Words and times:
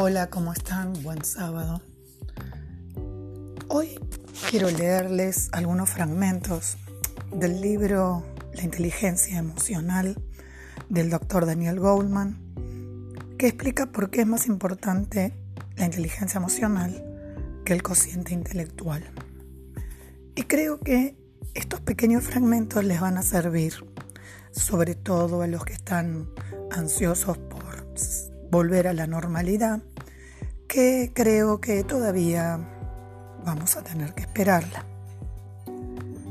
Hola, 0.00 0.30
¿cómo 0.30 0.52
están? 0.52 0.92
Buen 1.02 1.24
sábado. 1.24 1.82
Hoy 3.66 3.98
quiero 4.48 4.70
leerles 4.70 5.48
algunos 5.50 5.90
fragmentos 5.90 6.76
del 7.32 7.60
libro 7.60 8.22
La 8.54 8.62
inteligencia 8.62 9.38
emocional 9.38 10.16
del 10.88 11.10
doctor 11.10 11.46
Daniel 11.46 11.80
Goldman, 11.80 12.38
que 13.38 13.48
explica 13.48 13.86
por 13.86 14.10
qué 14.10 14.20
es 14.20 14.26
más 14.28 14.46
importante 14.46 15.34
la 15.74 15.86
inteligencia 15.86 16.38
emocional 16.38 17.04
que 17.64 17.72
el 17.72 17.82
cociente 17.82 18.34
intelectual. 18.34 19.02
Y 20.36 20.44
creo 20.44 20.78
que 20.78 21.16
estos 21.54 21.80
pequeños 21.80 22.22
fragmentos 22.22 22.84
les 22.84 23.00
van 23.00 23.18
a 23.18 23.22
servir, 23.22 23.74
sobre 24.52 24.94
todo 24.94 25.42
a 25.42 25.48
los 25.48 25.64
que 25.64 25.72
están 25.72 26.30
ansiosos 26.70 27.36
por 27.36 27.58
volver 28.50 28.88
a 28.88 28.92
la 28.92 29.06
normalidad, 29.06 29.80
que 30.68 31.12
creo 31.14 31.60
que 31.60 31.84
todavía 31.84 32.58
vamos 33.44 33.76
a 33.76 33.82
tener 33.82 34.14
que 34.14 34.22
esperarla. 34.22 34.84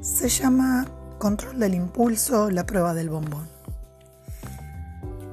Se 0.00 0.28
llama 0.28 0.86
Control 1.18 1.58
del 1.58 1.74
Impulso, 1.74 2.50
la 2.50 2.66
prueba 2.66 2.94
del 2.94 3.10
bombón. 3.10 3.48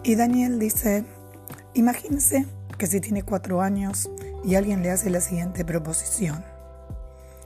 Y 0.04 0.16
Daniel 0.16 0.60
dice, 0.60 1.06
imagínese 1.74 2.48
que 2.78 2.88
si 2.88 3.02
tiene 3.02 3.24
cuatro 3.24 3.62
años 3.62 4.10
y 4.44 4.56
alguien 4.56 4.82
le 4.82 4.92
hace 4.92 5.10
la 5.10 5.22
siguiente 5.22 5.66
proposición. 5.66 6.44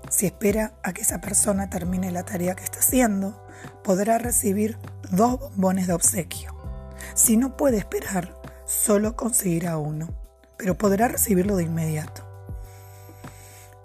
Si 0.09 0.25
espera 0.25 0.73
a 0.83 0.93
que 0.93 1.01
esa 1.01 1.19
persona 1.19 1.69
termine 1.69 2.11
la 2.11 2.23
tarea 2.23 2.55
que 2.55 2.63
está 2.63 2.79
haciendo, 2.79 3.45
podrá 3.83 4.17
recibir 4.17 4.77
dos 5.11 5.39
bombones 5.39 5.87
de 5.87 5.93
obsequio. 5.93 6.53
Si 7.15 7.37
no 7.37 7.57
puede 7.57 7.77
esperar, 7.77 8.35
solo 8.65 9.15
conseguirá 9.15 9.77
uno, 9.77 10.09
pero 10.57 10.77
podrá 10.77 11.07
recibirlo 11.07 11.55
de 11.55 11.63
inmediato. 11.63 12.23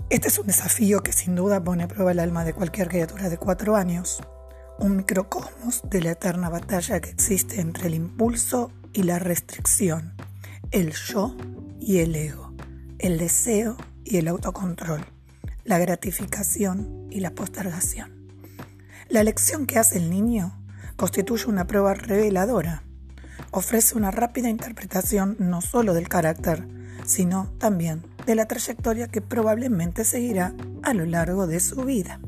Este 0.08 0.28
es 0.28 0.38
un 0.38 0.46
desafío 0.46 1.02
que 1.02 1.12
sin 1.12 1.36
duda 1.36 1.62
pone 1.62 1.84
a 1.84 1.88
prueba 1.88 2.12
el 2.12 2.18
alma 2.18 2.44
de 2.44 2.54
cualquier 2.54 2.88
criatura 2.88 3.28
de 3.28 3.38
cuatro 3.38 3.76
años, 3.76 4.20
un 4.78 4.96
microcosmos 4.96 5.82
de 5.84 6.00
la 6.00 6.12
eterna 6.12 6.48
batalla 6.48 7.00
que 7.00 7.10
existe 7.10 7.60
entre 7.60 7.88
el 7.88 7.94
impulso 7.94 8.72
y 8.92 9.04
la 9.04 9.18
restricción, 9.18 10.14
el 10.70 10.92
yo 10.92 11.36
y 11.78 11.98
el 11.98 12.16
ego, 12.16 12.54
el 12.98 13.18
deseo 13.18 13.76
y 14.04 14.16
el 14.16 14.26
autocontrol, 14.26 15.04
la 15.64 15.78
gratificación 15.78 17.06
y 17.10 17.20
la 17.20 17.30
postergación. 17.30 18.28
La 19.08 19.22
lección 19.22 19.66
que 19.66 19.78
hace 19.78 19.98
el 19.98 20.10
niño 20.10 20.60
constituye 20.96 21.46
una 21.46 21.66
prueba 21.66 21.94
reveladora 21.94 22.84
ofrece 23.50 23.96
una 23.96 24.10
rápida 24.10 24.48
interpretación 24.48 25.36
no 25.38 25.60
solo 25.60 25.94
del 25.94 26.08
carácter, 26.08 26.66
sino 27.04 27.52
también 27.58 28.02
de 28.26 28.34
la 28.34 28.46
trayectoria 28.46 29.08
que 29.08 29.20
probablemente 29.20 30.04
seguirá 30.04 30.54
a 30.82 30.94
lo 30.94 31.04
largo 31.06 31.46
de 31.46 31.60
su 31.60 31.84
vida. 31.84 32.20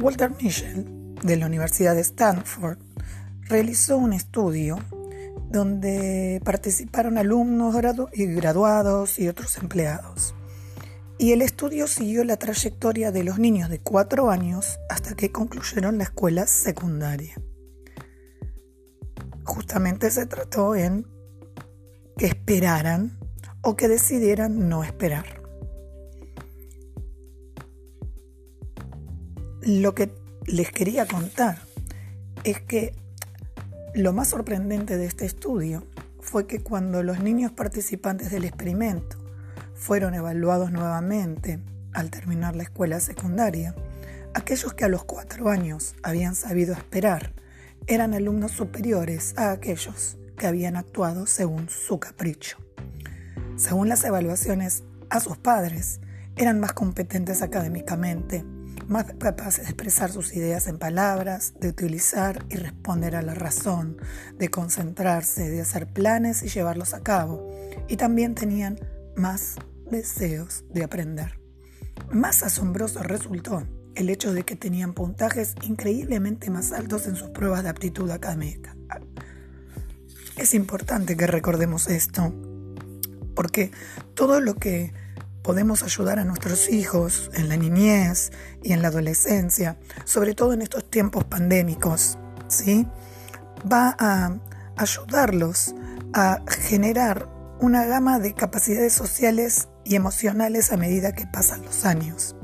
Walter 0.00 0.32
Mischel, 0.40 1.14
de 1.22 1.36
la 1.36 1.46
Universidad 1.46 1.94
de 1.94 2.02
Stanford, 2.02 2.78
realizó 3.42 3.98
un 3.98 4.12
estudio 4.12 4.78
donde 5.50 6.40
participaron 6.44 7.18
alumnos 7.18 7.74
y 8.12 8.26
graduados 8.26 9.18
y 9.18 9.28
otros 9.28 9.56
empleados. 9.58 10.34
Y 11.18 11.32
el 11.32 11.42
estudio 11.42 11.88
siguió 11.88 12.22
la 12.22 12.36
trayectoria 12.36 13.10
de 13.10 13.24
los 13.24 13.40
niños 13.40 13.70
de 13.70 13.80
4 13.80 14.30
años 14.30 14.78
hasta 14.88 15.14
que 15.14 15.32
concluyeron 15.32 15.98
la 15.98 16.04
escuela 16.04 16.46
secundaria 16.46 17.34
justamente 19.48 20.10
se 20.10 20.26
trató 20.26 20.76
en 20.76 21.06
que 22.18 22.26
esperaran 22.26 23.18
o 23.62 23.76
que 23.76 23.88
decidieran 23.88 24.68
no 24.68 24.84
esperar. 24.84 25.42
Lo 29.62 29.94
que 29.94 30.12
les 30.46 30.70
quería 30.70 31.06
contar 31.06 31.58
es 32.44 32.60
que 32.60 32.94
lo 33.94 34.12
más 34.12 34.28
sorprendente 34.28 34.98
de 34.98 35.06
este 35.06 35.24
estudio 35.24 35.86
fue 36.20 36.46
que 36.46 36.60
cuando 36.60 37.02
los 37.02 37.20
niños 37.20 37.50
participantes 37.50 38.30
del 38.30 38.44
experimento 38.44 39.16
fueron 39.74 40.14
evaluados 40.14 40.72
nuevamente 40.72 41.58
al 41.94 42.10
terminar 42.10 42.54
la 42.54 42.64
escuela 42.64 43.00
secundaria, 43.00 43.74
aquellos 44.34 44.74
que 44.74 44.84
a 44.84 44.88
los 44.88 45.04
cuatro 45.04 45.48
años 45.48 45.94
habían 46.02 46.34
sabido 46.34 46.74
esperar 46.74 47.32
eran 47.88 48.12
alumnos 48.12 48.52
superiores 48.52 49.32
a 49.38 49.50
aquellos 49.50 50.18
que 50.36 50.46
habían 50.46 50.76
actuado 50.76 51.26
según 51.26 51.70
su 51.70 51.98
capricho. 51.98 52.58
Según 53.56 53.88
las 53.88 54.04
evaluaciones 54.04 54.84
a 55.08 55.20
sus 55.20 55.38
padres, 55.38 56.00
eran 56.36 56.60
más 56.60 56.74
competentes 56.74 57.40
académicamente, 57.40 58.44
más 58.86 59.06
capaces 59.18 59.64
de 59.64 59.70
expresar 59.70 60.12
sus 60.12 60.34
ideas 60.36 60.68
en 60.68 60.78
palabras, 60.78 61.54
de 61.60 61.68
utilizar 61.68 62.44
y 62.50 62.56
responder 62.56 63.16
a 63.16 63.22
la 63.22 63.34
razón, 63.34 63.96
de 64.38 64.50
concentrarse, 64.50 65.48
de 65.48 65.62
hacer 65.62 65.90
planes 65.90 66.42
y 66.42 66.48
llevarlos 66.48 66.92
a 66.92 67.02
cabo, 67.02 67.50
y 67.88 67.96
también 67.96 68.34
tenían 68.34 68.78
más 69.16 69.56
deseos 69.90 70.64
de 70.70 70.84
aprender. 70.84 71.40
Más 72.10 72.42
asombroso 72.42 73.02
resultó 73.02 73.66
el 73.98 74.10
hecho 74.10 74.32
de 74.32 74.44
que 74.44 74.54
tenían 74.54 74.94
puntajes 74.94 75.54
increíblemente 75.62 76.50
más 76.50 76.72
altos 76.72 77.08
en 77.08 77.16
sus 77.16 77.30
pruebas 77.30 77.64
de 77.64 77.68
aptitud 77.68 78.08
académica. 78.10 78.76
Es 80.36 80.54
importante 80.54 81.16
que 81.16 81.26
recordemos 81.26 81.88
esto, 81.88 82.32
porque 83.34 83.72
todo 84.14 84.40
lo 84.40 84.54
que 84.54 84.94
podemos 85.42 85.82
ayudar 85.82 86.20
a 86.20 86.24
nuestros 86.24 86.70
hijos 86.70 87.28
en 87.34 87.48
la 87.48 87.56
niñez 87.56 88.30
y 88.62 88.72
en 88.72 88.82
la 88.82 88.88
adolescencia, 88.88 89.78
sobre 90.04 90.34
todo 90.34 90.52
en 90.52 90.62
estos 90.62 90.88
tiempos 90.88 91.24
pandémicos, 91.24 92.18
¿sí? 92.46 92.86
va 93.70 93.96
a 93.98 94.38
ayudarlos 94.76 95.74
a 96.14 96.40
generar 96.48 97.28
una 97.60 97.84
gama 97.84 98.20
de 98.20 98.32
capacidades 98.32 98.92
sociales 98.92 99.68
y 99.84 99.96
emocionales 99.96 100.70
a 100.70 100.76
medida 100.76 101.12
que 101.12 101.26
pasan 101.26 101.62
los 101.62 101.84
años. 101.84 102.36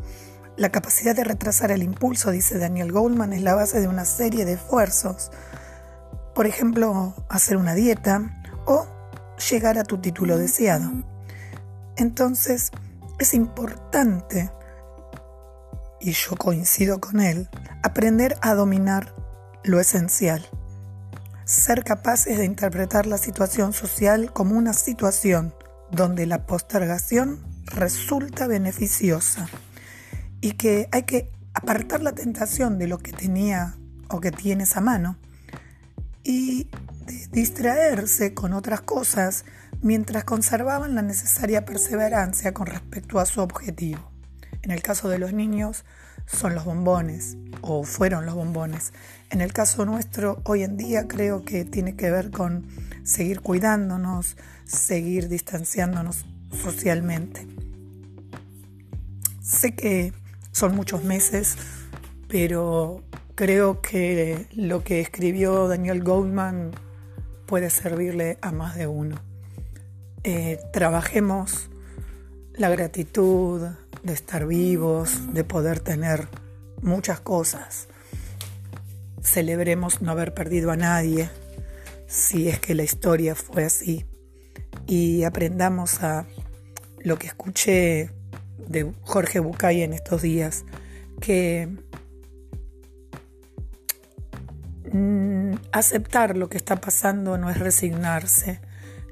La 0.56 0.68
capacidad 0.68 1.16
de 1.16 1.24
retrasar 1.24 1.72
el 1.72 1.82
impulso, 1.82 2.30
dice 2.30 2.58
Daniel 2.58 2.92
Goldman, 2.92 3.32
es 3.32 3.42
la 3.42 3.54
base 3.54 3.80
de 3.80 3.88
una 3.88 4.04
serie 4.04 4.44
de 4.44 4.52
esfuerzos. 4.52 5.32
Por 6.32 6.46
ejemplo, 6.46 7.12
hacer 7.28 7.56
una 7.56 7.74
dieta 7.74 8.40
o 8.64 8.86
llegar 9.50 9.78
a 9.78 9.82
tu 9.82 9.98
título 9.98 10.38
deseado. 10.38 10.92
Entonces, 11.96 12.70
es 13.18 13.34
importante, 13.34 14.52
y 16.00 16.12
yo 16.12 16.36
coincido 16.36 17.00
con 17.00 17.20
él, 17.20 17.48
aprender 17.82 18.36
a 18.40 18.54
dominar 18.54 19.12
lo 19.64 19.80
esencial. 19.80 20.48
Ser 21.44 21.82
capaces 21.82 22.38
de 22.38 22.44
interpretar 22.44 23.06
la 23.06 23.18
situación 23.18 23.72
social 23.72 24.32
como 24.32 24.56
una 24.56 24.72
situación 24.72 25.52
donde 25.90 26.26
la 26.26 26.46
postergación 26.46 27.44
resulta 27.66 28.46
beneficiosa 28.46 29.48
y 30.44 30.52
que 30.52 30.90
hay 30.92 31.04
que 31.04 31.30
apartar 31.54 32.02
la 32.02 32.12
tentación 32.12 32.78
de 32.78 32.86
lo 32.86 32.98
que 32.98 33.12
tenía 33.12 33.78
o 34.10 34.20
que 34.20 34.30
tienes 34.30 34.76
a 34.76 34.82
mano 34.82 35.16
y 36.22 36.68
distraerse 37.32 38.34
con 38.34 38.52
otras 38.52 38.82
cosas 38.82 39.46
mientras 39.80 40.24
conservaban 40.24 40.94
la 40.94 41.00
necesaria 41.00 41.64
perseverancia 41.64 42.52
con 42.52 42.66
respecto 42.66 43.20
a 43.20 43.24
su 43.24 43.40
objetivo. 43.40 44.10
En 44.60 44.70
el 44.70 44.82
caso 44.82 45.08
de 45.08 45.18
los 45.18 45.32
niños 45.32 45.86
son 46.26 46.54
los 46.54 46.66
bombones 46.66 47.38
o 47.62 47.82
fueron 47.84 48.26
los 48.26 48.34
bombones. 48.34 48.92
En 49.30 49.40
el 49.40 49.54
caso 49.54 49.86
nuestro 49.86 50.42
hoy 50.44 50.62
en 50.62 50.76
día 50.76 51.08
creo 51.08 51.42
que 51.46 51.64
tiene 51.64 51.96
que 51.96 52.10
ver 52.10 52.30
con 52.30 52.66
seguir 53.02 53.40
cuidándonos, 53.40 54.36
seguir 54.66 55.30
distanciándonos 55.30 56.26
socialmente. 56.62 57.46
Sé 59.40 59.74
que 59.74 60.12
son 60.54 60.76
muchos 60.76 61.02
meses, 61.02 61.56
pero 62.28 63.02
creo 63.34 63.80
que 63.80 64.46
lo 64.52 64.84
que 64.84 65.00
escribió 65.00 65.66
Daniel 65.66 66.02
Goldman 66.04 66.70
puede 67.46 67.70
servirle 67.70 68.38
a 68.40 68.52
más 68.52 68.76
de 68.76 68.86
uno. 68.86 69.16
Eh, 70.22 70.60
trabajemos 70.72 71.70
la 72.54 72.70
gratitud 72.70 73.62
de 74.04 74.12
estar 74.12 74.46
vivos, 74.46 75.34
de 75.34 75.42
poder 75.42 75.80
tener 75.80 76.28
muchas 76.80 77.18
cosas. 77.18 77.88
Celebremos 79.22 80.02
no 80.02 80.12
haber 80.12 80.34
perdido 80.34 80.70
a 80.70 80.76
nadie, 80.76 81.30
si 82.06 82.48
es 82.48 82.60
que 82.60 82.76
la 82.76 82.84
historia 82.84 83.34
fue 83.34 83.64
así. 83.64 84.06
Y 84.86 85.24
aprendamos 85.24 86.00
a 86.04 86.26
lo 87.00 87.18
que 87.18 87.26
escuché 87.26 88.13
de 88.58 88.92
Jorge 89.02 89.40
Bucay 89.40 89.82
en 89.82 89.92
estos 89.92 90.22
días, 90.22 90.64
que 91.20 91.68
mm, 94.92 95.52
aceptar 95.72 96.36
lo 96.36 96.48
que 96.48 96.56
está 96.56 96.76
pasando 96.76 97.38
no 97.38 97.50
es 97.50 97.58
resignarse, 97.58 98.60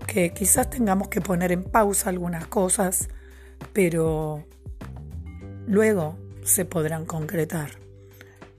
que 0.06 0.32
quizás 0.32 0.70
tengamos 0.70 1.08
que 1.08 1.20
poner 1.20 1.52
en 1.52 1.64
pausa 1.64 2.10
algunas 2.10 2.46
cosas, 2.46 3.08
pero 3.72 4.46
luego 5.66 6.18
se 6.44 6.64
podrán 6.64 7.06
concretar. 7.06 7.70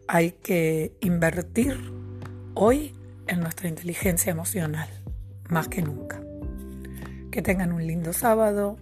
Hay 0.08 0.32
que 0.32 0.96
invertir 1.00 1.78
hoy 2.54 2.96
en 3.28 3.40
nuestra 3.40 3.68
inteligencia 3.68 4.32
emocional, 4.32 4.90
más 5.50 5.68
que 5.68 5.82
nunca. 5.82 6.22
Que 7.32 7.42
tengan 7.42 7.72
un 7.74 7.86
lindo 7.86 8.14
sábado, 8.14 8.78